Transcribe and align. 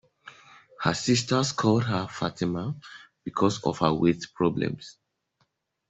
Her 0.81 0.95
sisters 0.95 1.51
called 1.51 1.83
her 1.83 2.07
Fatima 2.07 2.75
because 3.23 3.63
of 3.63 3.77
her 3.77 3.93
weight 3.93 4.25
problems. 4.33 4.97